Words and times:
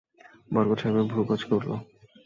বরকত 0.51 0.77
সাহেবের 0.81 1.05
ভুরু 1.09 1.23
কুচকে 1.27 1.53
উঠল। 1.57 1.71